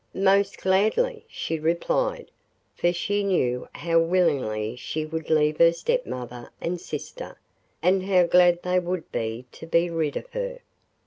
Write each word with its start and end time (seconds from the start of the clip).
'Most 0.15 0.59
gladly,' 0.59 1.25
she 1.27 1.59
replied, 1.59 2.31
for 2.73 2.91
she 2.91 3.23
knew 3.23 3.67
how 3.73 3.99
willingly 3.99 4.75
she 4.75 5.05
would 5.05 5.29
leave 5.29 5.59
her 5.59 5.71
stepmother 5.71 6.49
and 6.59 6.81
sister, 6.81 7.37
and 7.83 8.01
how 8.01 8.23
glad 8.23 8.63
they 8.63 8.79
would 8.79 9.11
be 9.11 9.45
to 9.51 9.67
be 9.67 9.91
rid 9.91 10.17
of 10.17 10.25
her. 10.31 10.57